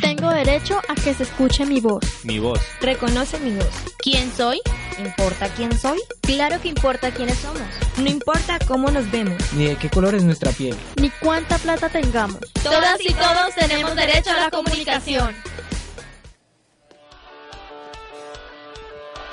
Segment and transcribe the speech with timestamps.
[0.00, 2.02] Tengo derecho a que se escuche mi voz.
[2.24, 2.60] Mi voz.
[2.80, 3.68] Reconoce mi voz.
[3.98, 4.60] ¿Quién soy?
[4.98, 6.00] ¿Importa quién soy?
[6.22, 7.60] Claro que importa quiénes somos.
[7.98, 9.36] No importa cómo nos vemos.
[9.52, 10.76] Ni de qué color es nuestra piel.
[11.00, 12.40] Ni cuánta plata tengamos.
[12.62, 15.34] Todas y todos tenemos derecho a la comunicación.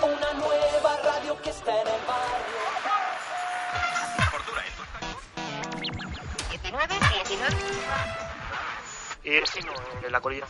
[0.02, 2.73] Una nueva radio que está en el barrio.
[9.26, 10.46] No, en la colina.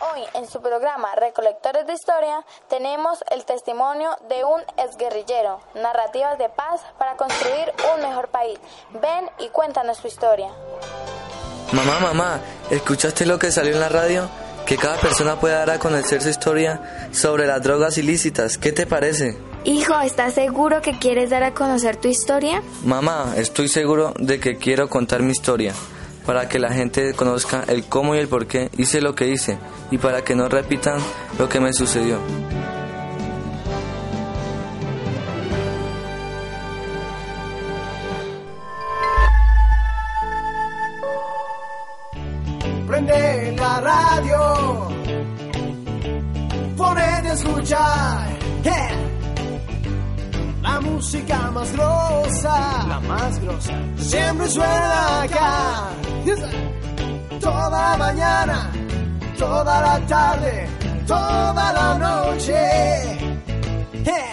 [0.00, 6.50] Hoy en su programa Recolectores de Historia tenemos el testimonio de un exguerrillero, narrativas de
[6.50, 8.58] paz para construir un mejor país.
[9.00, 10.48] Ven y cuéntanos tu historia.
[11.72, 14.28] Mamá, mamá, ¿escuchaste lo que salió en la radio?
[14.66, 18.58] Que cada persona puede dar a conocer su historia sobre las drogas ilícitas.
[18.58, 19.47] ¿Qué te parece?
[19.68, 22.62] Hijo, ¿estás seguro que quieres dar a conocer tu historia?
[22.86, 25.74] Mamá, estoy seguro de que quiero contar mi historia
[26.24, 29.58] para que la gente conozca el cómo y el por qué hice lo que hice
[29.90, 30.98] y para que no repitan
[31.38, 32.18] lo que me sucedió.
[42.86, 44.88] Prende la radio.
[46.74, 48.38] Ponete a escuchar.
[48.62, 49.17] Yeah.
[50.78, 52.86] La música más grosa.
[52.86, 53.72] La más grosa.
[53.96, 55.88] Siempre suena acá.
[57.40, 58.70] Toda la mañana.
[59.36, 60.68] Toda la tarde.
[61.04, 62.54] Toda la noche.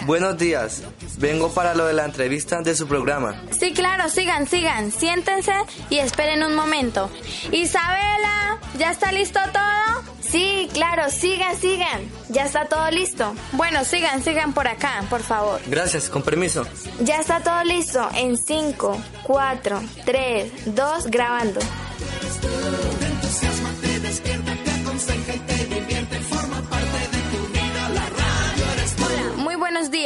[0.06, 0.84] Buenos días,
[1.18, 3.42] vengo para lo de la entrevista de su programa.
[3.50, 4.92] Sí, claro, sigan, sigan.
[4.92, 5.52] Siéntense
[5.90, 7.10] y esperen un momento.
[7.50, 10.05] Isabela, ¿ya está listo todo?
[10.28, 12.10] Sí, claro, sigan, sigan.
[12.28, 13.34] Ya está todo listo.
[13.52, 15.60] Bueno, sigan, sigan por acá, por favor.
[15.66, 16.66] Gracias, con permiso.
[17.00, 18.08] Ya está todo listo.
[18.14, 21.60] En 5, 4, 3, 2, grabando.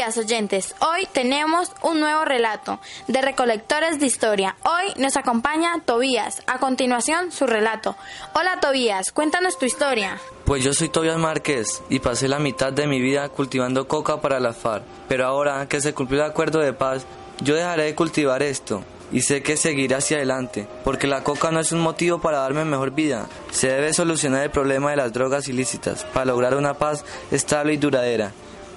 [0.00, 0.75] Días oyentes.
[0.81, 4.56] Hoy tenemos un nuevo relato de Recolectores de Historia.
[4.62, 6.43] Hoy nos acompaña Tobías.
[6.47, 7.97] A continuación su relato.
[8.33, 10.19] Hola Tobías, cuéntanos tu historia.
[10.47, 14.41] Pues yo soy Tobias Márquez y pasé la mitad de mi vida cultivando coca para
[14.41, 14.84] la FARC.
[15.06, 17.05] Pero ahora que se cumplió el acuerdo de paz,
[17.43, 18.82] yo dejaré de cultivar esto.
[19.12, 22.65] Y sé que seguiré hacia adelante, porque la coca no es un motivo para darme
[22.65, 23.28] mejor vida.
[23.50, 27.77] Se debe solucionar el problema de las drogas ilícitas para lograr una paz estable y
[27.77, 28.32] duradera.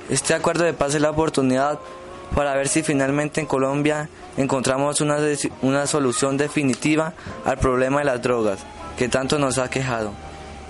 [0.10, 1.80] Este acuerdo de paz es la oportunidad
[2.36, 5.18] para ver si finalmente en Colombia encontramos una,
[5.62, 7.14] una solución definitiva
[7.46, 8.60] al problema de las drogas
[8.98, 10.12] que tanto nos ha quejado.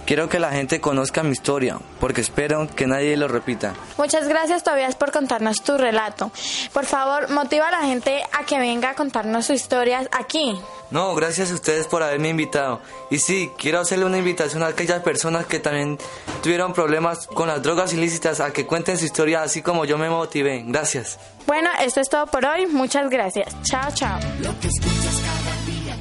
[0.06, 3.74] Quiero que la gente conozca mi historia, porque espero que nadie lo repita.
[3.98, 6.32] Muchas gracias Tobías por contarnos tu relato.
[6.74, 10.60] Por favor, motiva a la gente a que venga a contarnos sus historias aquí.
[10.92, 12.82] No, gracias a ustedes por haberme invitado.
[13.10, 15.98] Y sí, quiero hacerle una invitación a aquellas personas que también
[16.44, 20.10] tuvieron problemas con las drogas ilícitas a que cuenten su historia así como yo me
[20.10, 20.64] motivé.
[20.68, 21.18] Gracias.
[21.48, 22.68] Bueno, esto es todo por hoy.
[22.68, 23.56] Muchas gracias.
[23.64, 24.20] Chao, chao.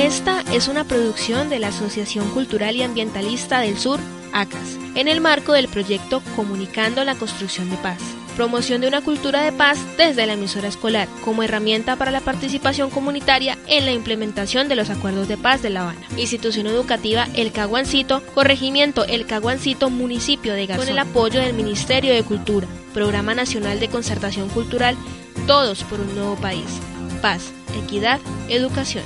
[0.00, 4.00] Esta es una producción de la Asociación Cultural y Ambientalista del Sur,
[4.32, 7.98] ACAS, en el marco del proyecto Comunicando la Construcción de Paz.
[8.34, 12.88] Promoción de una cultura de paz desde la emisora escolar como herramienta para la participación
[12.88, 16.00] comunitaria en la implementación de los acuerdos de paz de La Habana.
[16.16, 22.14] Institución Educativa El Caguancito, Corregimiento El Caguancito, Municipio de Garzón, con el apoyo del Ministerio
[22.14, 24.96] de Cultura, Programa Nacional de Concertación Cultural,
[25.46, 26.80] Todos por un Nuevo País.
[27.20, 27.52] Paz,
[27.84, 29.04] Equidad, Educación.